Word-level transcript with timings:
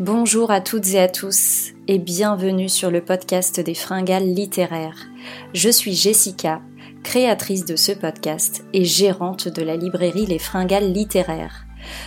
Bonjour 0.00 0.50
à 0.50 0.60
toutes 0.60 0.88
et 0.88 0.98
à 0.98 1.06
tous 1.06 1.70
et 1.86 2.00
bienvenue 2.00 2.68
sur 2.68 2.90
le 2.90 3.00
podcast 3.00 3.60
des 3.60 3.76
fringales 3.76 4.26
littéraires. 4.26 5.06
Je 5.54 5.68
suis 5.68 5.94
Jessica, 5.94 6.60
créatrice 7.04 7.64
de 7.64 7.76
ce 7.76 7.92
podcast 7.92 8.64
et 8.72 8.84
gérante 8.84 9.46
de 9.46 9.62
la 9.62 9.76
librairie 9.76 10.26
Les 10.26 10.40
Fringales 10.40 10.92
littéraires. 10.92 11.64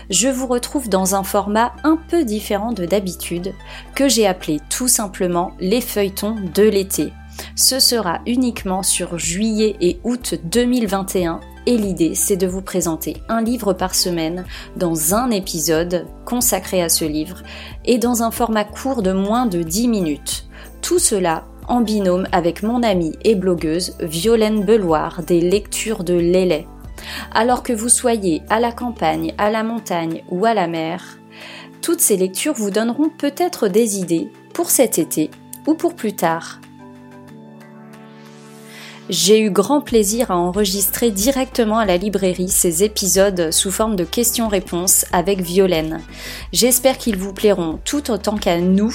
Je 0.09 0.27
vous 0.27 0.47
retrouve 0.47 0.89
dans 0.89 1.15
un 1.15 1.23
format 1.23 1.71
un 1.85 1.97
peu 2.09 2.25
différent 2.25 2.73
de 2.73 2.85
d'habitude 2.85 3.53
que 3.95 4.09
j'ai 4.09 4.27
appelé 4.27 4.59
tout 4.69 4.89
simplement 4.89 5.53
les 5.61 5.79
feuilletons 5.79 6.35
de 6.53 6.63
l'été. 6.63 7.13
Ce 7.55 7.79
sera 7.79 8.19
uniquement 8.25 8.83
sur 8.83 9.17
juillet 9.17 9.77
et 9.79 10.01
août 10.03 10.35
2021 10.43 11.39
et 11.67 11.77
l'idée 11.77 12.15
c'est 12.15 12.37
de 12.37 12.47
vous 12.47 12.61
présenter 12.61 13.17
un 13.29 13.43
livre 13.43 13.73
par 13.73 13.93
semaine 13.93 14.45
dans 14.77 15.13
un 15.13 15.29
épisode 15.29 16.07
consacré 16.25 16.81
à 16.81 16.89
ce 16.89 17.05
livre 17.05 17.43
et 17.85 17.99
dans 17.99 18.23
un 18.23 18.31
format 18.31 18.63
court 18.63 19.03
de 19.03 19.11
moins 19.11 19.45
de 19.45 19.61
10 19.61 19.87
minutes. 19.89 20.47
Tout 20.81 20.97
cela 20.97 21.43
en 21.67 21.81
binôme 21.81 22.25
avec 22.31 22.63
mon 22.63 22.81
amie 22.81 23.15
et 23.23 23.35
blogueuse 23.35 23.95
Violaine 23.99 24.63
Beloir 24.63 25.21
des 25.23 25.41
lectures 25.41 26.05
de 26.05 26.13
Lélé. 26.13 26.65
Alors 27.33 27.61
que 27.61 27.73
vous 27.73 27.89
soyez 27.89 28.41
à 28.49 28.61
la 28.61 28.71
campagne, 28.71 29.33
à 29.37 29.51
la 29.51 29.63
montagne 29.63 30.23
ou 30.29 30.45
à 30.45 30.53
la 30.53 30.67
mer, 30.67 31.19
toutes 31.81 31.99
ces 31.99 32.15
lectures 32.15 32.53
vous 32.53 32.71
donneront 32.71 33.09
peut-être 33.09 33.67
des 33.67 33.99
idées 33.99 34.29
pour 34.53 34.69
cet 34.69 34.97
été 34.97 35.29
ou 35.67 35.73
pour 35.73 35.95
plus 35.95 36.15
tard. 36.15 36.61
J'ai 39.09 39.39
eu 39.39 39.49
grand 39.51 39.79
plaisir 39.79 40.31
à 40.31 40.35
enregistrer 40.35 41.11
directement 41.11 41.77
à 41.77 41.85
la 41.85 41.95
librairie 41.95 42.49
ces 42.49 42.83
épisodes 42.83 43.51
sous 43.51 43.71
forme 43.71 43.95
de 43.95 44.03
questions-réponses 44.03 45.05
avec 45.13 45.39
Violaine. 45.39 46.01
J'espère 46.51 46.97
qu'ils 46.97 47.15
vous 47.15 47.31
plairont 47.31 47.79
tout 47.85 48.11
autant 48.11 48.35
qu'à 48.35 48.59
nous. 48.59 48.93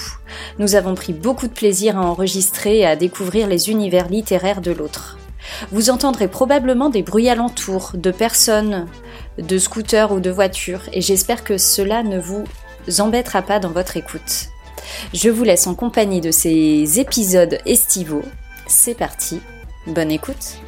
Nous 0.58 0.74
avons 0.74 0.94
pris 0.94 1.14
beaucoup 1.14 1.48
de 1.48 1.54
plaisir 1.54 1.96
à 1.96 2.02
enregistrer 2.02 2.80
et 2.80 2.86
à 2.86 2.94
découvrir 2.94 3.46
les 3.46 3.70
univers 3.70 4.10
littéraires 4.10 4.60
de 4.60 4.72
l'autre. 4.72 5.16
Vous 5.70 5.88
entendrez 5.88 6.28
probablement 6.28 6.90
des 6.90 7.02
bruits 7.02 7.30
alentours, 7.30 7.92
de 7.94 8.10
personnes, 8.10 8.86
de 9.38 9.56
scooters 9.56 10.12
ou 10.12 10.20
de 10.20 10.30
voitures, 10.30 10.82
et 10.92 11.00
j'espère 11.00 11.42
que 11.42 11.56
cela 11.56 12.02
ne 12.02 12.20
vous 12.20 12.44
embêtera 12.98 13.40
pas 13.40 13.60
dans 13.60 13.70
votre 13.70 13.96
écoute. 13.96 14.48
Je 15.14 15.30
vous 15.30 15.44
laisse 15.44 15.66
en 15.66 15.74
compagnie 15.74 16.20
de 16.20 16.30
ces 16.30 17.00
épisodes 17.00 17.58
estivaux. 17.64 18.24
C'est 18.66 18.94
parti, 18.94 19.40
Bonne 19.86 20.12
écoute. 20.12 20.58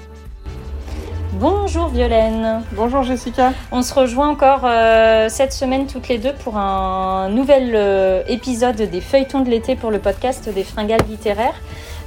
Bonjour 1.34 1.88
Violaine. 1.88 2.62
Bonjour 2.72 3.02
Jessica. 3.02 3.52
On 3.70 3.82
se 3.82 3.94
rejoint 3.94 4.28
encore 4.28 4.62
euh, 4.64 5.28
cette 5.28 5.52
semaine 5.52 5.86
toutes 5.86 6.08
les 6.08 6.18
deux 6.18 6.32
pour 6.32 6.56
un 6.56 7.28
nouvel 7.28 7.72
euh, 7.74 8.22
épisode 8.28 8.76
des 8.76 9.00
feuilletons 9.00 9.40
de 9.40 9.50
l'été 9.50 9.76
pour 9.76 9.90
le 9.90 10.00
podcast 10.00 10.48
des 10.48 10.64
fringales 10.64 11.02
littéraires. 11.08 11.54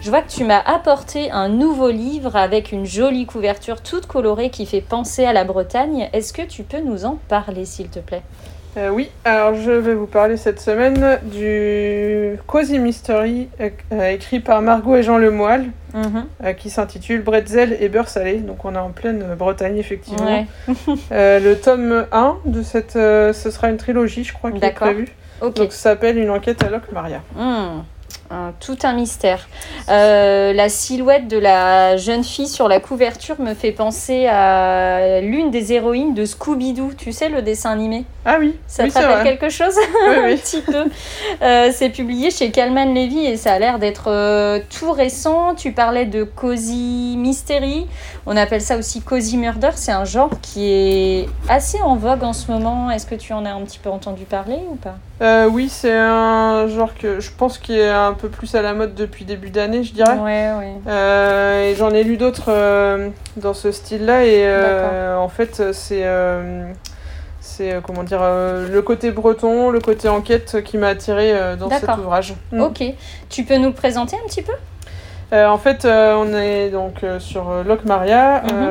Je 0.02 0.10
vois 0.10 0.22
que 0.22 0.30
tu 0.30 0.44
m'as 0.44 0.62
apporté 0.62 1.32
un 1.32 1.50
nouveau 1.50 1.90
livre 1.90 2.36
avec 2.36 2.72
une 2.72 2.86
jolie 2.86 3.26
couverture 3.26 3.82
toute 3.82 4.06
colorée 4.06 4.50
qui 4.50 4.66
fait 4.66 4.82
penser 4.82 5.26
à 5.26 5.34
la 5.34 5.44
Bretagne. 5.44 6.10
Est-ce 6.14 6.34
que 6.34 6.44
tu 6.44 6.64
peux 6.64 6.80
nous 6.80 7.06
en 7.06 7.18
parler 7.28 7.66
s'il 7.66 7.90
te 7.90 8.00
plaît? 8.00 8.22
Euh, 8.78 8.90
oui, 8.90 9.10
alors 9.26 9.56
je 9.56 9.72
vais 9.72 9.96
vous 9.96 10.06
parler 10.06 10.38
cette 10.38 10.60
semaine 10.60 11.18
du 11.24 12.38
Cozy 12.46 12.78
Mystery 12.78 13.50
euh, 13.60 14.10
écrit 14.10 14.40
par 14.40 14.62
Margot 14.62 14.96
et 14.96 15.02
Jean 15.02 15.18
Lemoyle 15.18 15.72
mhm. 15.96 16.26
euh, 16.44 16.54
qui 16.54 16.70
s'intitule 16.70 17.24
Bretzel 17.24 17.76
et 17.80 17.90
beurre 17.90 18.08
salé. 18.08 18.38
Donc 18.38 18.66
on 18.66 18.76
est 18.76 18.80
en 18.80 18.92
pleine 18.92 19.34
Bretagne 19.36 19.78
effectivement. 19.78 20.46
le 21.12 21.54
tome 21.56 22.06
1 22.12 22.38
de 22.46 22.62
cette, 22.62 22.94
ce 22.94 23.34
sera 23.34 23.70
une 23.70 23.78
trilogie 23.78 24.24
je 24.24 24.34
crois 24.34 24.52
qui 24.52 24.64
est 24.64 24.72
prévue. 24.72 25.08
Donc 25.42 25.72
ça 25.72 25.90
s'appelle 25.90 26.20
Une 26.20 26.30
enquête 26.30 26.64
à 26.64 26.70
Locke 26.70 26.92
Maria. 26.92 27.22
Tout 28.60 28.78
un 28.84 28.94
mystère. 28.94 29.48
Euh, 29.90 30.52
la 30.52 30.68
silhouette 30.70 31.28
de 31.28 31.38
la 31.38 31.96
jeune 31.98 32.24
fille 32.24 32.48
sur 32.48 32.68
la 32.68 32.80
couverture 32.80 33.40
me 33.40 33.54
fait 33.54 33.72
penser 33.72 34.28
à 34.28 35.22
l'une 35.22 35.52
des 35.52 35.74
héroïnes 35.74 36.14
de 36.14 36.26
Scooby-Doo. 36.26 36.94
Tu 36.98 37.12
sais, 37.12 37.30
le 37.30 37.42
dessin 37.42 37.72
animé? 37.72 38.06
Ah 38.26 38.38
oui. 38.40 38.56
Ça 38.68 38.88
te 38.88 38.94
rappelle 38.94 39.24
quelque 39.24 39.50
chose? 39.50 39.76
Oui, 40.10 40.34
Un 40.34 40.38
petit 40.38 40.62
peu. 40.62 40.86
Euh, 41.42 41.72
c'est 41.74 41.90
publié 41.90 42.32
chez 42.32 42.52
Calman 42.52 42.94
Levy 42.94 43.26
et 43.26 43.38
ça 43.38 43.54
a 43.54 43.60
l'air 43.60 43.80
d'être 43.80 44.10
euh, 44.12 44.60
tout 44.78 44.92
récent. 44.92 45.56
Tu 45.56 45.72
parlais 45.72 46.06
de 46.06 46.24
Cozy 46.24 47.16
Mystery. 47.18 47.88
On 48.26 48.36
appelle 48.36 48.62
ça 48.62 48.78
aussi 48.78 49.02
Cozy 49.02 49.38
Murder. 49.38 49.72
C'est 49.76 49.92
un 49.94 50.06
genre 50.06 50.32
qui 50.42 50.66
est 50.70 51.30
assez 51.48 51.80
en 51.82 51.96
vogue 51.96 52.24
en 52.24 52.34
ce 52.34 52.52
moment. 52.52 52.92
Est-ce 52.92 53.06
que 53.06 53.16
tu 53.16 53.34
en 53.34 53.46
as 53.46 53.52
un 53.52 53.62
petit 53.62 53.80
peu 53.80 53.90
entendu 53.90 54.26
parler 54.26 54.60
ou 54.70 54.76
pas? 54.76 54.96
Oui, 55.48 55.70
c'est 55.70 55.98
un 55.98 56.68
genre 56.68 56.94
que 56.94 57.20
je 57.20 57.32
pense 57.36 57.58
qui 57.58 57.80
est 57.80 57.90
un 57.90 58.14
peu 58.18 58.30
plus 58.30 58.54
à 58.56 58.62
la 58.62 58.74
mode 58.74 58.96
depuis 58.96 59.26
début 59.26 59.50
d'année, 59.50 59.84
je 59.84 59.94
dirais. 59.94 60.18
Ouais, 60.18 60.52
ouais. 60.58 60.74
Euh, 60.88 61.70
et 61.70 61.76
j'en 61.76 61.92
ai 61.92 62.04
lu 62.04 62.18
d'autres 62.18 62.50
euh, 62.52 63.10
dans 63.38 63.54
ce 63.54 63.72
style-là. 63.72 64.26
Et 64.26 64.46
euh, 64.46 65.18
en 65.18 65.30
fait, 65.30 65.72
c'est. 65.72 66.06
c'est 67.40 67.82
comment 67.84 68.04
dire 68.04 68.22
le 68.22 68.82
côté 68.82 69.12
breton, 69.12 69.70
le 69.70 69.80
côté 69.80 70.10
enquête 70.10 70.64
qui 70.64 70.78
m'a 70.78 70.90
attiré 70.90 71.34
dans 71.58 71.70
cet 71.70 71.90
ouvrage. 71.98 72.36
Mm. 72.52 72.62
Ok, 72.62 72.84
tu 73.30 73.44
peux 73.44 73.58
nous 73.58 73.70
le 73.70 73.74
présenter 73.74 74.18
un 74.18 74.28
petit 74.28 74.42
peu? 74.42 74.54
Euh, 75.34 75.48
en 75.48 75.58
fait, 75.58 75.84
euh, 75.84 76.16
on 76.16 76.34
est 76.34 76.70
donc 76.70 77.04
euh, 77.04 77.20
sur 77.20 77.64
Loc 77.66 77.84
Maria. 77.86 78.44
Mhm. 78.44 78.70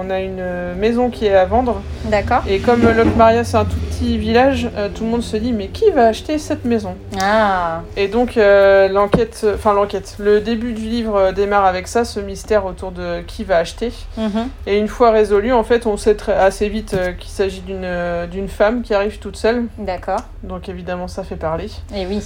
on 0.00 0.10
a 0.10 0.20
une 0.20 0.74
maison 0.78 1.10
qui 1.10 1.26
est 1.26 1.34
à 1.34 1.44
vendre. 1.44 1.82
D'accord. 2.04 2.42
Et 2.48 2.60
comme 2.60 2.82
Loc 2.82 3.14
Maria, 3.16 3.44
c'est 3.44 3.56
un 3.56 3.64
tout 3.64 3.76
petit 3.90 4.16
village, 4.16 4.70
tout 4.94 5.04
le 5.04 5.10
monde 5.10 5.22
se 5.22 5.36
dit 5.36 5.52
mais 5.52 5.68
qui 5.68 5.90
va 5.90 6.06
acheter 6.06 6.38
cette 6.38 6.64
maison? 6.64 6.94
Ah. 7.20 7.82
Et 7.96 8.08
donc 8.08 8.36
l'enquête, 8.36 9.44
enfin 9.54 9.74
l'enquête, 9.74 10.16
le 10.18 10.40
début 10.40 10.72
du 10.72 10.82
livre 10.82 11.32
démarre 11.32 11.64
avec 11.64 11.88
ça, 11.88 12.04
ce 12.04 12.20
mystère 12.20 12.64
autour 12.64 12.92
de 12.92 13.20
qui 13.22 13.44
va 13.44 13.58
acheter. 13.58 13.92
Mhm. 14.16 14.48
Et 14.66 14.78
une 14.78 14.88
fois 14.88 15.10
résolu, 15.10 15.52
en 15.52 15.64
fait, 15.64 15.86
on 15.86 15.96
sait 15.96 16.14
très, 16.14 16.34
assez 16.34 16.68
vite 16.68 16.96
qu'il 17.18 17.30
s'agit 17.30 17.60
d'une 17.60 17.88
d'une 18.30 18.48
femme 18.48 18.82
qui 18.82 18.94
arrive 18.94 19.18
toute 19.18 19.36
seule. 19.36 19.64
D'accord. 19.78 20.20
Donc 20.42 20.68
évidemment, 20.68 21.08
ça 21.08 21.24
fait 21.24 21.36
parler. 21.36 21.68
Et 21.94 22.06
oui. 22.06 22.22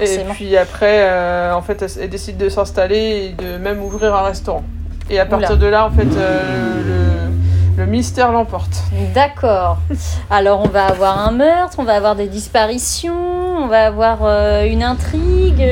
Et 0.00 0.18
puis 0.32 0.56
après, 0.56 1.08
euh, 1.08 1.54
en 1.54 1.62
fait, 1.62 1.84
elle, 2.00 2.10
décide 2.10 2.36
de 2.36 2.48
s'installer 2.48 3.32
et 3.38 3.42
de 3.42 3.56
même 3.58 3.82
ouvrir 3.82 4.14
un 4.14 4.22
restaurant. 4.22 4.64
Et 5.08 5.20
à 5.20 5.26
partir 5.26 5.56
de 5.56 5.66
là, 5.66 5.86
en 5.86 5.90
fait, 5.90 6.08
euh, 6.16 7.28
le, 7.76 7.86
mystère 7.86 8.32
l'emporte. 8.32 8.82
D'accord. 9.14 9.78
Alors, 10.28 10.60
on 10.60 10.68
va 10.68 10.86
avoir 10.86 11.18
un 11.18 11.30
meurtre, 11.30 11.76
on 11.78 11.84
va 11.84 11.94
avoir 11.94 12.16
des 12.16 12.26
disparitions, 12.26 13.14
on 13.14 13.68
va 13.68 13.86
avoir 13.86 14.18
euh, 14.22 14.64
une 14.64 14.82
intrigue. 14.82 15.64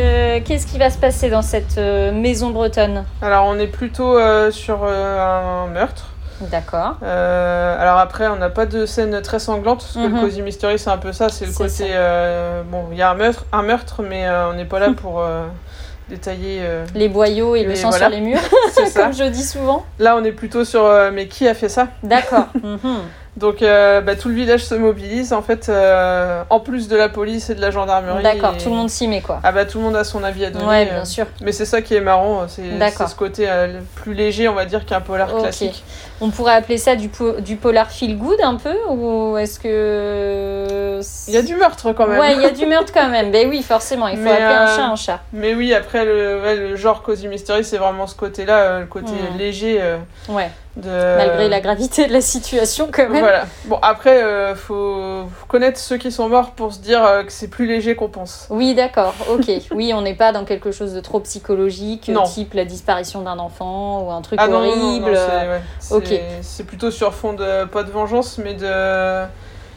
Qu'est-ce 0.44 0.66
qui 0.66 0.78
va 0.78 0.90
se 0.90 0.98
passer 0.98 1.28
dans 1.28 1.42
cette 1.42 1.78
maison 1.78 2.50
bretonne? 2.50 3.04
Alors, 3.20 3.46
on 3.48 3.58
est 3.58 3.66
plutôt 3.66 4.16
sur 4.52 4.84
un 4.84 5.66
meurtre. 5.66 6.13
D'accord. 6.50 6.96
Euh, 7.02 7.80
alors 7.80 7.98
après, 7.98 8.28
on 8.28 8.36
n'a 8.36 8.50
pas 8.50 8.66
de 8.66 8.86
scène 8.86 9.20
très 9.22 9.38
sanglante, 9.38 9.80
parce 9.80 9.94
que 9.94 10.00
le 10.00 10.08
mhm. 10.08 10.20
Cozy 10.20 10.42
Mystery, 10.42 10.78
c'est 10.78 10.90
un 10.90 10.98
peu 10.98 11.12
ça, 11.12 11.28
c'est 11.28 11.46
le 11.46 11.52
côté... 11.52 11.90
Euh, 11.90 12.62
bon, 12.64 12.86
il 12.92 12.98
y 12.98 13.02
a 13.02 13.10
un 13.10 13.14
meurtre, 13.14 13.46
un 13.52 13.62
meurtre 13.62 14.02
mais 14.02 14.26
euh, 14.26 14.50
on 14.50 14.54
n'est 14.54 14.64
pas 14.64 14.78
là 14.78 14.90
pour 14.96 15.24
détailler... 16.08 16.62
les 16.94 17.08
boyaux 17.08 17.56
et 17.56 17.64
le 17.64 17.74
sang 17.74 17.92
sur 17.92 18.08
les 18.08 18.20
murs, 18.20 18.40
comme 18.94 19.12
je 19.12 19.24
dis 19.24 19.44
souvent. 19.44 19.84
Là, 19.98 20.16
on 20.16 20.24
est 20.24 20.32
plutôt 20.32 20.64
sur... 20.64 20.88
mais 21.12 21.28
qui 21.28 21.48
a 21.48 21.54
fait 21.54 21.68
ça? 21.68 21.88
D'accord. 22.02 22.46
Mhm. 22.62 23.02
Donc 23.36 23.62
euh, 23.62 24.00
bah, 24.00 24.14
tout 24.14 24.28
le 24.28 24.34
village 24.34 24.64
se 24.64 24.76
mobilise 24.76 25.32
en 25.32 25.42
fait, 25.42 25.68
euh, 25.68 26.44
en 26.50 26.60
plus 26.60 26.86
de 26.86 26.96
la 26.96 27.08
police 27.08 27.50
et 27.50 27.56
de 27.56 27.60
la 27.60 27.72
gendarmerie. 27.72 28.22
D'accord, 28.22 28.56
tout 28.56 28.68
le 28.68 28.76
monde 28.76 28.90
s'y 28.90 29.08
met 29.08 29.20
quoi. 29.22 29.40
Ah 29.42 29.50
bah 29.50 29.64
tout 29.64 29.78
le 29.78 29.84
monde 29.84 29.96
a 29.96 30.04
son 30.04 30.22
avis 30.22 30.44
à 30.44 30.50
donner. 30.50 30.64
Ouais, 30.64 30.84
bien 30.84 31.02
euh. 31.02 31.04
sûr. 31.04 31.26
Mais 31.40 31.50
c'est 31.50 31.64
ça 31.64 31.82
qui 31.82 31.94
est 31.94 32.00
marrant, 32.00 32.46
c'est 32.46 32.62
ce 32.62 33.14
côté 33.14 33.48
plus 33.96 34.14
léger 34.14 34.48
on 34.48 34.54
va 34.54 34.66
dire 34.66 34.86
qu'un 34.86 35.00
polar 35.00 35.34
classique. 35.34 35.82
On 36.20 36.30
pourrait 36.30 36.54
appeler 36.54 36.78
ça 36.78 36.94
du, 36.94 37.10
du 37.40 37.56
polar 37.56 37.90
feel 37.90 38.16
good 38.16 38.38
un 38.40 38.54
peu 38.54 38.74
ou 38.88 39.36
est-ce 39.36 39.58
que... 39.58 41.00
Il 41.26 41.34
y 41.34 41.36
a 41.36 41.42
du 41.42 41.56
meurtre 41.56 41.92
quand 41.92 42.06
même. 42.06 42.20
Ouais, 42.20 42.34
il 42.36 42.40
y 42.40 42.46
a 42.46 42.50
du 42.50 42.66
meurtre 42.66 42.92
quand 42.94 43.08
même. 43.08 43.32
ben 43.32 43.48
oui, 43.48 43.62
forcément, 43.62 44.06
il 44.06 44.16
faut 44.16 44.28
appeler 44.28 44.44
un 44.44 44.66
chat 44.66 44.86
un 44.86 44.96
chat. 44.96 45.20
Mais 45.32 45.54
oui, 45.54 45.74
après 45.74 46.04
le, 46.04 46.40
le 46.68 46.76
genre 46.76 47.02
Cozy 47.02 47.26
Mystery 47.26 47.64
c'est 47.64 47.78
vraiment 47.78 48.06
ce 48.06 48.14
côté-là, 48.14 48.78
le 48.78 48.86
côté 48.86 49.10
hmm. 49.12 49.38
léger. 49.38 49.82
ouais. 50.28 50.50
Malgré 50.82 51.48
la 51.48 51.60
gravité 51.60 52.06
de 52.06 52.12
la 52.12 52.20
situation, 52.20 52.88
quand 52.92 53.08
même. 53.08 53.20
Voilà. 53.20 53.46
Bon, 53.66 53.78
après, 53.80 54.22
euh, 54.22 54.54
faut 54.54 55.28
connaître 55.46 55.78
ceux 55.78 55.98
qui 55.98 56.10
sont 56.10 56.28
morts 56.28 56.50
pour 56.50 56.72
se 56.72 56.80
dire 56.80 57.04
euh, 57.04 57.22
que 57.22 57.32
c'est 57.32 57.48
plus 57.48 57.66
léger 57.66 57.94
qu'on 57.94 58.08
pense. 58.08 58.46
Oui, 58.50 58.74
d'accord, 58.74 59.14
ok. 59.30 59.50
oui, 59.70 59.92
on 59.94 60.02
n'est 60.02 60.14
pas 60.14 60.32
dans 60.32 60.44
quelque 60.44 60.72
chose 60.72 60.92
de 60.92 61.00
trop 61.00 61.20
psychologique, 61.20 62.10
type 62.26 62.54
la 62.54 62.64
disparition 62.64 63.22
d'un 63.22 63.38
enfant 63.38 64.02
ou 64.02 64.10
un 64.10 64.20
truc 64.20 64.38
ah 64.42 64.48
horrible. 64.48 65.12
Non, 65.12 66.00
c'est 66.42 66.64
plutôt 66.64 66.90
sur 66.90 67.14
fond 67.14 67.34
de, 67.34 67.64
pas 67.66 67.84
de 67.84 67.90
vengeance, 67.90 68.38
mais 68.38 68.54
de 68.54 69.24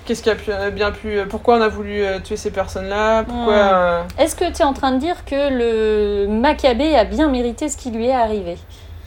qu'est-ce 0.06 0.24
qui 0.24 0.30
a 0.32 0.36
pu, 0.36 0.52
euh, 0.52 0.72
bien 0.72 0.92
pu. 0.92 1.20
Pourquoi 1.30 1.58
on 1.58 1.62
a 1.62 1.68
voulu 1.68 2.04
tuer 2.24 2.38
ces 2.38 2.52
personnes-là? 2.52 3.24
Pourquoi. 3.24 4.06
Est-ce 4.18 4.36
que 4.36 4.52
tu 4.52 4.62
es 4.62 4.66
en 4.66 4.74
train 4.74 4.94
de 4.94 5.00
dire 5.00 5.26
que 5.26 5.50
le 5.52 6.28
Maccabée 6.28 6.96
a 6.96 7.06
bien 7.06 7.30
mérité 7.30 7.70
ce 7.70 7.78
qui 7.78 7.92
lui 7.92 8.08
est 8.08 8.16
arrivé? 8.16 8.58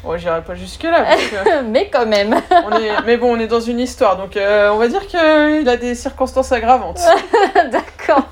Ouais, 0.04 0.18
j'irai 0.18 0.42
pas 0.42 0.54
jusque-là. 0.54 1.04
mais 1.64 1.90
quand 1.90 2.06
même. 2.06 2.34
on 2.66 2.72
est... 2.76 2.90
Mais 3.06 3.16
bon, 3.16 3.36
on 3.36 3.40
est 3.40 3.46
dans 3.46 3.60
une 3.60 3.80
histoire, 3.80 4.16
donc 4.16 4.36
euh, 4.36 4.70
on 4.70 4.78
va 4.78 4.88
dire 4.88 5.06
qu'il 5.06 5.68
a 5.68 5.76
des 5.76 5.94
circonstances 5.94 6.52
aggravantes. 6.52 7.00
D'accord. 7.70 8.26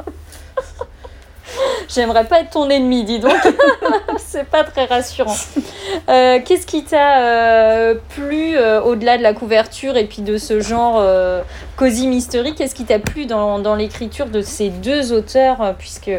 J'aimerais 1.88 2.24
pas 2.24 2.40
être 2.40 2.50
ton 2.50 2.68
ennemi, 2.68 3.04
dis 3.04 3.18
donc. 3.18 3.32
c'est 4.18 4.44
pas 4.44 4.62
très 4.64 4.84
rassurant. 4.84 5.34
Euh, 6.08 6.38
qu'est-ce 6.44 6.66
qui 6.66 6.84
t'a 6.84 7.22
euh, 7.22 7.94
plu 8.10 8.56
euh, 8.56 8.82
au-delà 8.82 9.16
de 9.16 9.22
la 9.22 9.32
couverture 9.32 9.96
et 9.96 10.04
puis 10.04 10.22
de 10.22 10.36
ce 10.36 10.60
genre 10.60 11.02
cozy 11.76 12.06
mystery? 12.06 12.54
Qu'est-ce 12.54 12.74
qui 12.74 12.84
t'a 12.84 12.98
plu 12.98 13.26
dans, 13.26 13.58
dans 13.58 13.74
l'écriture 13.74 14.26
de 14.26 14.42
ces 14.42 14.68
deux 14.68 15.12
auteurs 15.12 15.74
puisque 15.78 16.10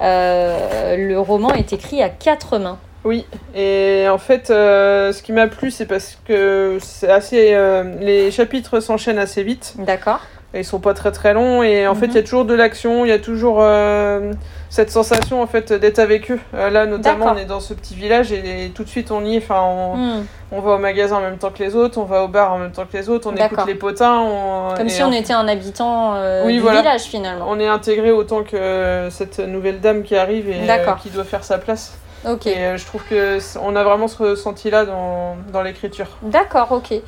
le 0.00 1.16
roman 1.16 1.52
est 1.52 1.72
écrit 1.72 2.02
à 2.02 2.08
quatre 2.08 2.58
mains? 2.58 2.78
Oui, 3.04 3.26
et 3.54 4.06
en 4.08 4.18
fait, 4.18 4.48
ce 4.48 5.22
qui 5.22 5.32
m'a 5.32 5.46
plu, 5.46 5.70
c'est 5.70 5.86
parce 5.86 6.18
que 6.26 6.78
c'est 6.80 7.10
assez, 7.10 7.56
les 8.00 8.30
chapitres 8.30 8.80
s'enchaînent 8.80 9.18
assez 9.18 9.42
vite. 9.42 9.74
D'accord. 9.78 10.20
Ils 10.54 10.64
sont 10.64 10.80
pas 10.80 10.94
très 10.94 11.12
très 11.12 11.34
longs 11.34 11.62
et 11.62 11.86
en 11.86 11.94
fait 11.94 12.06
il 12.06 12.14
y 12.14 12.16
a 12.16 12.20
mhm. 12.20 12.24
toujours 12.24 12.44
de 12.46 12.54
l'action, 12.54 13.04
il 13.04 13.10
y 13.10 13.12
a 13.12 13.18
toujours 13.18 13.58
euh, 13.60 14.32
cette 14.70 14.90
sensation 14.90 15.42
en 15.42 15.46
fait 15.46 15.74
d'être 15.74 15.98
avec 15.98 16.30
eux. 16.30 16.40
Euh, 16.54 16.70
là 16.70 16.86
notamment 16.86 17.26
on 17.34 17.36
est 17.36 17.44
dans 17.44 17.60
ce 17.60 17.74
petit 17.74 17.94
village 17.94 18.32
et, 18.32 18.72
tout 18.74 18.82
de 18.82 18.88
suite 18.88 19.10
on 19.10 19.22
y 19.26 19.34
est, 19.34 19.38
enfin 19.38 19.60
on, 19.60 19.96
hmm. 19.96 20.26
on, 20.52 20.60
va 20.60 20.76
au 20.76 20.78
magasin 20.78 21.16
en 21.16 21.20
même 21.20 21.36
temps 21.36 21.50
que 21.50 21.62
les 21.62 21.76
autres, 21.76 21.98
on 21.98 22.04
va 22.04 22.24
au 22.24 22.28
bar 22.28 22.54
en 22.54 22.58
même 22.58 22.72
temps 22.72 22.86
que 22.90 22.96
les 22.96 23.10
autres, 23.10 23.30
on 23.30 23.36
écoute 23.36 23.66
les 23.66 23.74
potins. 23.74 24.72
Comme 24.74 24.88
si 24.88 25.02
on 25.02 25.12
était 25.12 25.34
un 25.34 25.46
habitant 25.46 26.14
euh, 26.14 26.46
du 26.46 26.60
village 26.60 27.02
finalement. 27.02 27.44
On 27.46 27.60
est 27.60 27.68
intégré 27.68 28.10
autant 28.10 28.42
que 28.42 29.08
cette 29.10 29.40
nouvelle 29.40 29.80
dame 29.80 30.02
qui 30.02 30.16
arrive 30.16 30.48
et 30.48 30.66
qui 31.02 31.10
doit 31.10 31.24
faire 31.24 31.44
sa 31.44 31.58
place. 31.58 31.98
Ok. 32.26 32.46
Et 32.46 32.56
euh, 32.56 32.76
je 32.76 32.84
trouve 32.84 33.02
que 33.04 33.38
on 33.60 33.76
a 33.76 33.84
vraiment 33.84 34.08
ce 34.08 34.22
ressenti-là 34.22 34.84
dans, 34.84 35.36
dans 35.52 35.62
l'écriture. 35.62 36.06
D'accord, 36.22 36.72
ok. 36.72 36.92
Et 36.92 37.02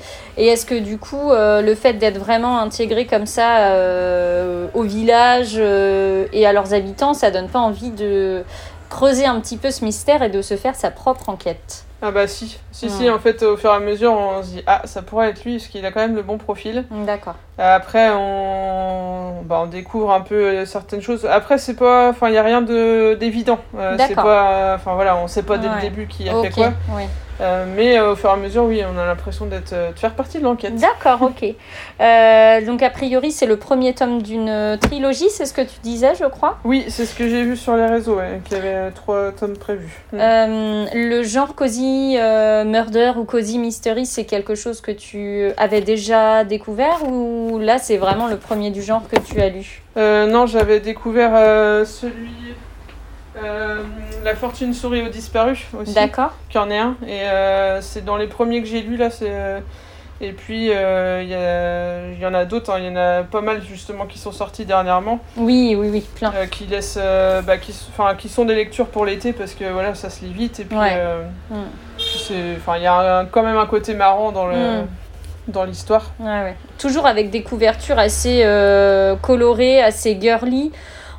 est-ce 0.47 0.67
que 0.67 0.79
du 0.79 0.99
coup, 0.99 1.31
euh, 1.31 1.63
le 1.63 1.75
fait 1.75 1.95
d'être 1.95 2.19
vraiment 2.19 2.59
intégré 2.59 3.07
comme 3.07 3.27
ça 3.27 3.71
euh, 3.71 4.69
au 4.75 4.83
village 4.83 5.57
et 5.57 6.47
à 6.47 6.53
leurs 6.53 6.75
habitants, 6.75 7.15
ça 7.15 7.31
donne 7.31 7.49
pas 7.49 7.59
envie 7.59 7.91
de 7.91 8.45
creuser 8.89 9.27
un 9.27 9.41
petit 9.41 9.57
peu 9.57 9.71
ce 9.71 9.85
mystère 9.85 10.23
et 10.23 10.29
de 10.29 10.43
se 10.43 10.57
faire 10.57 10.75
sa 10.75 10.91
propre 10.91 11.29
enquête? 11.29 11.85
Ah 12.03 12.11
bah 12.13 12.27
si, 12.27 12.59
si, 12.73 12.89
si, 12.89 13.11
en 13.11 13.19
fait, 13.19 13.43
au 13.43 13.59
fur 13.59 13.71
et 13.71 13.75
à 13.75 13.79
mesure, 13.79 14.13
on 14.13 14.43
se 14.43 14.49
dit, 14.49 14.63
ah, 14.67 14.81
ça 14.87 15.03
pourrait 15.03 15.29
être 15.29 15.45
lui, 15.45 15.59
parce 15.59 15.69
qu'il 15.69 15.85
a 15.85 15.93
quand 15.93 16.01
même 16.01 16.17
le 16.17 16.23
bon 16.23 16.39
profil. 16.39 16.87
D'accord. 16.91 17.35
Après, 17.59 18.09
on, 18.11 19.20
bah, 19.51 19.59
on 19.65 19.67
découvre 19.67 20.13
un 20.13 20.21
peu 20.21 20.65
certaines 20.65 21.03
choses. 21.03 21.27
Après, 21.27 21.59
c'est 21.59 21.75
pas, 21.75 22.11
enfin, 22.11 22.29
il 22.29 22.33
n'y 22.33 22.39
a 22.39 22.43
rien 22.45 22.63
d'évident. 22.63 23.59
Euh, 23.77 23.97
c'est 23.99 24.15
pas, 24.15 24.77
enfin 24.77 24.95
voilà, 24.95 25.17
on 25.17 25.27
sait 25.27 25.43
pas 25.43 25.59
dès 25.59 25.69
le 25.69 25.81
début 25.81 26.07
qui 26.07 26.29
a 26.29 26.41
fait 26.41 26.51
quoi. 26.51 26.73
Oui. 26.91 27.03
Euh, 27.41 27.65
mais 27.75 27.99
euh, 27.99 28.13
au 28.13 28.17
fur 28.17 28.31
et 28.31 28.33
à 28.33 28.37
mesure, 28.37 28.65
oui, 28.65 28.83
on 28.85 28.99
a 28.99 29.07
l'impression 29.07 29.47
d'être, 29.47 29.73
euh, 29.73 29.93
de 29.93 29.99
faire 29.99 30.15
partie 30.15 30.39
de 30.39 30.45
l'enquête. 30.45 30.75
D'accord, 30.77 31.23
ok. 31.23 31.43
donc 32.67 32.83
a 32.83 32.91
priori, 32.91 33.33
c'est 33.33 33.47
le 33.47 33.57
premier 33.57 33.95
tome 33.95 34.23
d'une 34.23 34.79
trilogie, 34.81 35.31
c'est 35.31 35.47
ce 35.47 35.55
que 35.55 35.63
tu 35.63 35.81
disais, 35.83 36.15
je 36.15 36.27
crois? 36.27 36.59
Oui, 36.65 36.85
c'est 36.89 37.07
ce 37.07 37.15
que 37.15 37.29
j'ai 37.29 37.43
vu 37.43 37.57
sur 37.57 37.77
les 37.77 37.87
réseaux, 37.87 38.19
qu'il 38.45 38.57
y 38.57 38.61
avait 38.61 38.91
trois 38.91 39.33
tomes 39.33 39.57
prévus. 39.57 40.03
Le 40.13 41.23
genre 41.23 41.55
cozy 41.55 42.17
murder 42.67 43.13
ou 43.17 43.25
cozy 43.25 43.59
mystery, 43.59 44.07
c'est 44.07 44.25
quelque 44.25 44.55
chose 44.55 44.81
que 44.81 44.93
tu 44.93 45.51
avais 45.57 45.81
déjà 45.81 46.45
découvert 46.45 47.07
ou 47.07 47.59
là, 47.59 47.79
c'est 47.79 47.97
vraiment 47.97 48.29
le 48.29 48.37
premier 48.37 48.71
du 48.71 48.83
genre 48.83 49.03
que 49.09 49.19
tu 49.21 49.41
as 49.41 49.49
lu? 49.49 49.83
Non, 49.97 50.47
j'avais 50.47 50.81
découvert 50.81 51.33
celui 51.87 52.55
euh, 53.43 53.83
la 54.25 54.35
fortune 54.35 54.75
sourit 54.75 55.03
aux 55.03 55.09
disparus 55.09 55.67
aussi. 55.79 55.95
D'accord. 55.95 56.33
Qui 56.49 56.59
en 56.59 56.71
est 56.71 56.79
un. 56.79 56.97
Et 57.07 57.23
euh, 57.23 57.81
c'est 57.81 58.05
dans 58.05 58.17
les 58.17 58.27
premiers 58.27 58.63
que 58.63 58.69
j'ai 58.69 58.83
lus 58.83 58.97
là. 58.97 59.11
C'est 59.11 59.29
euh, 59.31 59.61
et 60.23 60.33
puis 60.33 60.67
il 60.67 60.73
y, 60.73 62.21
y, 62.21 62.27
en 62.27 62.35
a 62.35 62.45
d'autres. 62.45 62.71
Hein. 62.71 62.79
Il 62.79 62.85
y 62.85 62.89
en 62.91 62.97
a 62.97 63.23
pas 63.23 63.41
mal 63.41 63.63
justement 63.63 64.05
qui 64.05 64.19
sont 64.19 64.33
sortis 64.33 64.67
dernièrement. 64.67 65.21
Oui, 65.37 65.75
oui, 65.79 65.89
oui, 65.91 66.07
plein. 66.15 66.31
qui 66.51 66.67
laissent, 66.67 66.99
bah, 67.47 67.57
qui, 67.57 67.75
qui 68.19 68.29
sont 68.29 68.45
des 68.45 68.55
lectures 68.55 68.89
pour 68.89 69.07
l'été 69.07 69.33
parce 69.33 69.55
que 69.55 69.65
voilà, 69.65 69.95
ça 69.95 70.11
se 70.11 70.23
lit 70.23 70.35
vite. 70.35 70.61
Et 70.61 70.65
puis, 70.65 70.77
mm. 70.77 71.55
enfin, 72.59 72.77
il 72.77 72.83
y 72.83 72.87
a 72.87 73.25
quand 73.31 73.43
même 73.43 73.57
un 73.57 73.67
côté 73.67 73.95
marrant 73.95 74.31
dans 74.31 74.47
le. 74.47 74.57
Mm. 74.57 74.87
dans 75.49 75.65
l'histoire. 75.65 76.11
Ouais, 76.21 76.43
ouais. 76.43 76.57
Toujours 76.77 77.07
avec 77.07 77.31
des 77.31 77.43
couvertures 77.43 77.99
assez 77.99 78.45
colorées, 79.23 79.81
assez 79.81 80.19
girly 80.21 80.71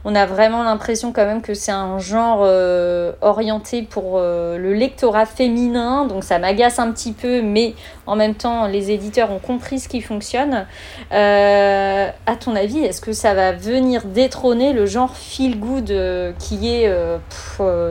on 0.03 0.15
a 0.15 0.25
vraiment 0.25 0.63
l'impression 0.63 1.11
quand 1.11 1.25
même 1.25 1.41
que 1.41 1.53
c'est 1.53 1.71
un 1.71 1.99
genre 1.99 2.39
euh, 2.41 3.11
orienté 3.21 3.83
pour 3.83 4.15
euh, 4.15 4.57
le 4.57 4.73
lectorat 4.73 5.25
féminin, 5.25 6.05
donc 6.05 6.23
ça 6.23 6.39
m'agace 6.39 6.79
un 6.79 6.91
petit 6.91 7.11
peu, 7.11 7.41
mais 7.41 7.75
en 8.07 8.15
même 8.15 8.33
temps, 8.33 8.65
les 8.65 8.91
éditeurs 8.91 9.31
ont 9.31 9.39
compris 9.39 9.79
ce 9.79 9.87
qui 9.87 10.01
fonctionne. 10.01 10.65
Euh, 11.11 12.09
à 12.25 12.35
ton 12.35 12.55
avis, 12.55 12.79
est-ce 12.79 13.01
que 13.01 13.13
ça 13.13 13.33
va 13.33 13.51
venir 13.51 14.05
détrôner 14.05 14.73
le 14.73 14.85
genre 14.85 15.15
feel 15.15 15.59
good 15.59 15.93
qui 16.39 16.69
est 16.69 16.91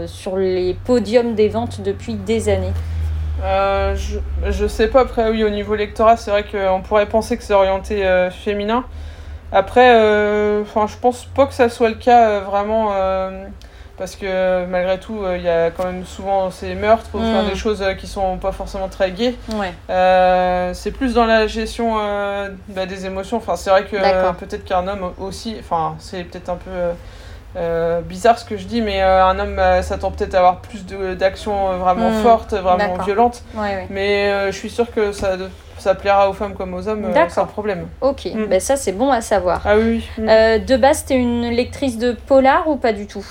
sur 0.07 0.37
les 0.37 0.75
podiums 0.75 1.35
des 1.35 1.49
ventes 1.49 1.81
depuis 1.81 2.15
des 2.15 2.49
années? 2.49 2.73
Je, 3.43 4.19
je 4.51 4.67
sais 4.67 4.89
pas, 4.89 5.03
après 5.03 5.31
oui, 5.31 5.45
au 5.45 5.51
niveau 5.51 5.75
lectorat, 5.75 6.17
c'est 6.17 6.31
vrai 6.31 6.45
qu'on 6.45 6.83
pourrait 6.83 7.07
penser 7.07 7.37
que 7.37 7.43
c'est 7.45 7.55
orienté 7.55 8.05
féminin. 8.31 8.85
Après, 9.53 9.95
euh, 9.95 10.63
enfin, 10.63 10.87
je 10.87 10.97
pense 10.97 11.25
pas 11.25 11.47
que 11.47 11.55
ça 11.55 11.69
soit 11.69 11.89
le 11.89 11.97
cas 11.97 12.29
euh, 12.29 12.41
vraiment, 12.41 12.91
euh, 12.93 13.47
parce 13.99 14.15
que 14.15 14.65
malgré 14.67 14.99
tout, 14.99 15.19
il 15.35 15.43
y 15.43 15.49
a 15.49 15.71
quand 15.71 15.85
même 15.85 16.05
souvent 16.05 16.51
ces 16.51 16.75
meurtres, 16.75 17.11
ou 17.15 17.19
faire 17.19 17.45
des 17.45 17.57
choses 17.57 17.85
qui 17.99 18.07
sont 18.07 18.39
pas 18.39 18.53
forcément 18.53 18.89
très 18.89 19.11
gaies. 19.11 19.35
c'est 20.75 20.93
plus 20.93 21.15
dans 21.15 21.27
la 21.27 21.47
gestion 21.47 21.97
bah, 22.69 22.87
des 22.87 23.07
émotions. 23.07 23.37
Enfin, 23.39 23.57
c'est 23.57 23.71
vrai 23.71 23.85
que 23.85 23.97
peut-être 24.39 24.65
qu'un 24.65 24.87
homme 24.87 25.13
aussi, 25.19 25.57
enfin, 25.59 25.97
c'est 25.99 26.25
peut-être 26.25 26.49
un 26.49 26.57
peu 26.57 26.71
bizarre 28.05 28.39
ce 28.39 28.45
que 28.45 28.57
je 28.57 28.65
dis, 28.65 28.81
mais 28.83 29.01
un 29.01 29.39
homme 29.39 29.61
s'attend 29.83 30.11
peut-être 30.11 30.35
à 30.35 30.39
avoir 30.39 30.61
plus 30.61 30.85
d'actions 31.17 31.79
vraiment 31.79 32.11
mm. 32.11 32.23
fortes, 32.23 32.55
vraiment 32.55 32.97
violentes. 33.05 33.43
Mais 33.91 34.51
je 34.51 34.57
suis 34.57 34.71
sûre 34.71 34.91
que 34.93 35.13
ça 35.13 35.37
ça 35.81 35.95
plaira 35.95 36.29
aux 36.31 36.33
femmes 36.33 36.55
comme 36.55 36.75
aux 36.75 36.87
hommes 36.87 37.05
euh, 37.05 37.29
sans 37.29 37.47
problème. 37.47 37.89
Ok, 38.01 38.27
mm. 38.27 38.47
ben 38.47 38.61
ça 38.61 38.77
c'est 38.77 38.93
bon 38.93 39.11
à 39.11 39.21
savoir. 39.21 39.63
Ah 39.65 39.77
oui. 39.77 40.07
Euh, 40.19 40.59
de 40.59 40.77
base, 40.77 41.05
t'es 41.05 41.17
une 41.17 41.49
lectrice 41.51 41.99
de 41.99 42.13
polar 42.13 42.69
ou 42.69 42.77
pas 42.77 42.93
du 42.93 43.07
tout? 43.07 43.27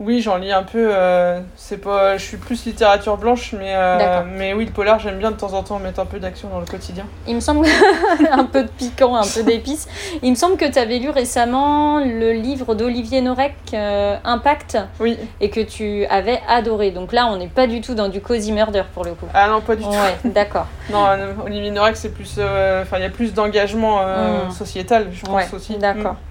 Oui, 0.00 0.22
j'en 0.22 0.38
lis 0.38 0.50
un 0.50 0.62
peu. 0.62 0.88
Euh, 0.92 1.40
c'est 1.56 1.76
pas, 1.76 2.16
je 2.16 2.24
suis 2.24 2.38
plus 2.38 2.64
littérature 2.64 3.18
blanche, 3.18 3.52
mais 3.56 3.74
euh, 3.74 4.22
mais 4.26 4.54
oui, 4.54 4.64
le 4.64 4.72
polar, 4.72 4.98
j'aime 4.98 5.18
bien 5.18 5.30
de 5.30 5.36
temps 5.36 5.52
en 5.52 5.62
temps 5.62 5.78
mettre 5.78 6.00
un 6.00 6.06
peu 6.06 6.18
d'action 6.18 6.48
dans 6.48 6.58
le 6.58 6.64
quotidien. 6.64 7.04
Il 7.28 7.34
me 7.34 7.40
semble 7.40 7.66
un 8.30 8.44
peu 8.44 8.62
de 8.62 8.68
piquant, 8.68 9.14
un 9.14 9.26
peu 9.26 9.42
d'épices. 9.42 9.88
Il 10.22 10.30
me 10.30 10.36
semble 10.36 10.56
que 10.56 10.64
tu 10.64 10.78
avais 10.78 10.98
lu 10.98 11.10
récemment 11.10 12.00
le 12.00 12.32
livre 12.32 12.74
d'Olivier 12.74 13.20
Norek, 13.20 13.54
euh, 13.74 14.16
Impact. 14.24 14.78
Oui. 15.00 15.18
Et 15.42 15.50
que 15.50 15.60
tu 15.60 16.06
avais 16.06 16.40
adoré. 16.48 16.92
Donc 16.92 17.12
là, 17.12 17.26
on 17.26 17.36
n'est 17.36 17.48
pas 17.48 17.66
du 17.66 17.82
tout 17.82 17.94
dans 17.94 18.08
du 18.08 18.22
cozy 18.22 18.52
murder 18.52 18.84
pour 18.94 19.04
le 19.04 19.12
coup. 19.12 19.26
Ah 19.34 19.48
non, 19.48 19.60
pas 19.60 19.76
du 19.76 19.82
tout. 19.82 19.90
Ouais, 19.90 20.16
d'accord. 20.24 20.66
non, 20.90 21.04
Olivier 21.44 21.72
Norek, 21.72 21.96
c'est 21.96 22.14
plus, 22.14 22.40
enfin, 22.40 22.96
il 22.96 23.02
y 23.02 23.06
a 23.06 23.10
plus 23.10 23.34
d'engagement 23.34 24.00
mm. 24.02 24.50
sociétal, 24.50 25.08
je 25.12 25.26
pense 25.26 25.52
aussi. 25.52 25.76
D'accord. 25.76 26.14
Mm. 26.14 26.29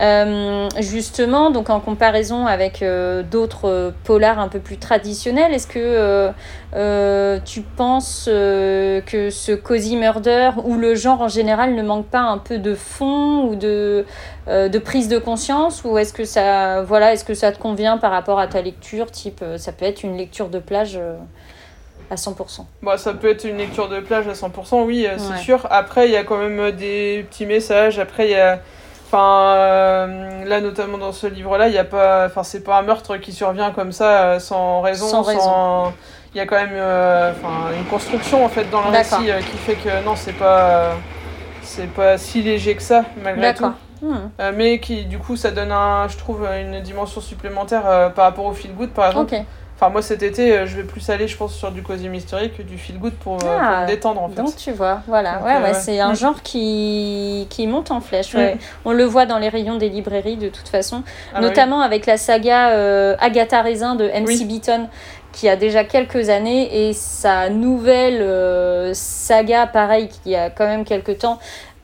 Euh, 0.00 0.68
justement, 0.78 1.50
donc 1.50 1.70
en 1.70 1.80
comparaison 1.80 2.46
avec 2.46 2.82
euh, 2.82 3.22
d'autres 3.22 3.68
euh, 3.68 3.90
polars 4.04 4.38
un 4.38 4.48
peu 4.48 4.58
plus 4.58 4.76
traditionnels, 4.76 5.52
est-ce 5.52 5.66
que 5.66 6.32
tu 7.44 7.62
penses 7.62 8.24
que 8.26 9.30
ce 9.30 9.52
cozy 9.52 9.96
murder 9.96 10.50
ou 10.64 10.76
le 10.76 10.94
genre 10.94 11.22
en 11.22 11.28
général 11.28 11.74
ne 11.74 11.82
manque 11.82 12.06
pas 12.06 12.20
un 12.20 12.38
peu 12.38 12.58
de 12.58 12.74
fond 12.74 13.44
ou 13.44 13.54
de, 13.54 14.04
de 14.46 14.78
prise 14.78 15.08
de 15.08 15.18
conscience 15.18 15.82
ou 15.84 15.96
est-ce 15.98 16.12
que 16.12 16.24
ça 16.24 16.82
voilà 16.82 17.12
est-ce 17.12 17.24
que 17.24 17.34
ça 17.34 17.52
te 17.52 17.58
convient 17.58 17.96
par 17.98 18.10
rapport 18.10 18.38
à 18.38 18.46
ta 18.46 18.60
lecture 18.60 19.10
type 19.10 19.42
ça 19.56 19.72
peut 19.72 19.86
être 19.86 20.02
une 20.02 20.16
lecture 20.16 20.48
de 20.48 20.58
plage 20.58 21.00
à 22.10 22.14
100%. 22.14 22.64
Bah, 22.82 22.96
ça 22.96 23.14
peut 23.14 23.30
être 23.30 23.44
une 23.44 23.58
lecture 23.58 23.88
de 23.88 24.00
plage 24.00 24.28
à 24.28 24.32
100%, 24.32 24.84
oui, 24.84 25.06
c'est 25.16 25.38
sûr. 25.38 25.66
Après, 25.70 26.08
il 26.08 26.12
y 26.12 26.16
a 26.16 26.24
quand 26.24 26.38
même 26.38 26.70
des 26.72 27.26
petits 27.28 27.46
messages. 27.46 27.98
Après, 27.98 28.26
il 28.26 28.32
y 28.32 28.34
a 28.34 28.60
Enfin, 29.10 29.54
euh, 29.56 30.44
là, 30.44 30.60
notamment 30.60 30.98
dans 30.98 31.12
ce 31.12 31.26
livre-là, 31.26 31.68
il 31.68 31.74
y 31.74 31.78
a 31.78 31.84
pas, 31.84 32.26
enfin, 32.26 32.42
c'est 32.42 32.60
pas 32.62 32.78
un 32.78 32.82
meurtre 32.82 33.16
qui 33.16 33.32
survient 33.32 33.70
comme 33.70 33.90
ça 33.90 34.04
euh, 34.04 34.38
sans 34.38 34.82
raison, 34.82 35.06
sans, 35.06 35.22
raison. 35.22 35.94
Il 36.34 36.36
y 36.36 36.40
a 36.40 36.46
quand 36.46 36.56
même, 36.56 36.74
euh, 36.74 37.32
une 37.78 37.86
construction 37.86 38.44
en 38.44 38.50
fait 38.50 38.68
dans 38.68 38.82
le 38.82 38.90
récit 38.90 39.30
qui 39.50 39.56
fait 39.56 39.76
que 39.76 40.04
non, 40.04 40.14
c'est 40.14 40.34
pas, 40.34 40.90
c'est 41.62 41.90
pas 41.90 42.18
si 42.18 42.42
léger 42.42 42.74
que 42.74 42.82
ça 42.82 43.04
malgré 43.24 43.54
tout. 43.54 43.72
Hmm. 44.00 44.28
mais 44.54 44.78
qui, 44.78 45.06
du 45.06 45.18
coup, 45.18 45.36
ça 45.36 45.50
donne 45.50 45.72
un, 45.72 46.06
je 46.06 46.18
trouve, 46.18 46.46
une 46.46 46.80
dimension 46.80 47.22
supplémentaire 47.22 48.12
par 48.14 48.26
rapport 48.26 48.44
au 48.44 48.52
feel 48.52 48.74
good, 48.74 48.90
par 48.90 49.08
exemple. 49.08 49.36
Enfin, 49.80 49.92
moi 49.92 50.02
cet 50.02 50.24
été, 50.24 50.52
euh, 50.52 50.66
je 50.66 50.74
vais 50.74 50.82
plus 50.82 51.08
aller, 51.08 51.28
je 51.28 51.36
pense, 51.36 51.54
sur 51.54 51.70
du 51.70 51.84
cozy 51.84 52.08
mystery 52.08 52.50
que 52.50 52.62
du 52.62 52.76
feel 52.76 52.98
good 52.98 53.12
pour, 53.12 53.34
euh, 53.34 53.58
ah, 53.60 53.82
me 53.82 53.86
détendre 53.86 54.20
en 54.20 54.28
fait. 54.28 54.42
Donc 54.42 54.56
tu 54.56 54.72
vois, 54.72 55.02
voilà. 55.06 55.40
ouais, 55.44 55.62
ouais, 55.62 55.74
c'est 55.74 56.00
un 56.00 56.12
mm. 56.12 56.16
genre 56.16 56.42
qui, 56.42 57.46
qui 57.48 57.68
monte 57.68 57.92
en 57.92 58.00
flèche. 58.00 58.34
On 58.84 58.90
le 58.90 59.04
voit 59.04 59.24
dans 59.24 59.38
les 59.38 59.48
rayons 59.48 59.76
des 59.76 59.88
librairies 59.88 60.36
de 60.36 60.48
toute 60.48 60.66
façon, 60.66 61.04
ah, 61.32 61.40
bah 61.40 61.46
notamment 61.46 61.80
avec 61.80 62.06
la 62.06 62.16
saga 62.16 62.70
euh, 62.70 63.14
Agatha 63.20 63.62
Raisin 63.62 63.94
de 63.94 64.06
MC 64.06 64.48
Beaton 64.48 64.88
qui 65.30 65.48
a 65.48 65.54
déjà 65.54 65.84
quelques 65.84 66.30
années 66.30 66.88
et 66.88 66.92
sa 66.92 67.48
nouvelle 67.48 68.92
saga, 68.96 69.68
pareil, 69.68 70.08
qui 70.08 70.34
a 70.34 70.50
quand 70.50 70.66
même 70.66 70.84
quelques 70.84 71.18
temps, 71.18 71.38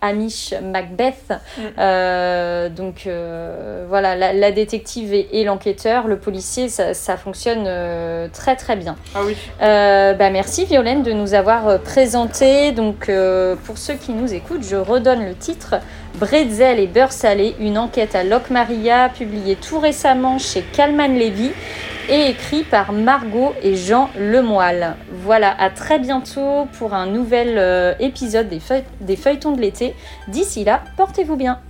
Amish 0.04 0.54
Macbeth. 0.62 1.32
Mm. 1.58 2.74
donc 2.74 3.08
voilà, 3.88 4.32
la, 4.32 4.52
détective 4.52 5.12
et, 5.12 5.44
l'enquêteur, 5.44 6.06
le 6.06 6.18
policier, 6.18 6.68
ça, 6.68 7.16
fonctionne 7.16 7.68
très 8.32 8.56
très 8.56 8.76
bien. 8.76 8.96
Ah 9.14 9.20
oui. 9.24 9.36
bah, 9.60 10.30
merci 10.30 10.64
Violaine 10.64 11.02
de 11.02 11.12
nous 11.12 11.34
avoir 11.34 11.80
présenté. 11.80 12.72
Donc 12.72 13.10
pour 13.64 13.78
ceux 13.78 13.94
qui 13.94 14.12
nous 14.12 14.32
écoutent, 14.32 14.64
je 14.64 14.76
redonne 14.76 15.24
le 15.24 15.34
titre. 15.34 15.76
Bretzel 16.18 16.78
et 16.78 16.86
beurre 16.86 17.12
salé, 17.12 17.56
une 17.58 17.76
enquête 17.76 18.14
à 18.14 18.22
Locke 18.22 18.50
Maria, 18.50 19.08
publiée 19.08 19.56
tout 19.56 19.80
récemment 19.80 20.38
chez 20.38 20.62
Calman 20.62 21.08
Levy 21.08 21.50
et 22.08 22.30
écrit 22.30 22.62
par 22.62 22.92
Margot 22.92 23.54
et 23.62 23.76
Jean 23.76 24.10
Lemoyle. 24.18 24.96
Voilà, 25.10 25.54
à 25.58 25.70
très 25.70 25.98
bientôt 25.98 26.66
pour 26.78 26.94
un 26.94 27.06
nouvel 27.06 27.56
euh, 27.58 27.94
épisode 28.00 28.48
des 28.48 29.16
feuilletons 29.16 29.52
de 29.52 29.60
l'été. 29.60 29.94
D'ici 30.28 30.64
là, 30.64 30.82
portez-vous 30.96 31.36
bien. 31.36 31.60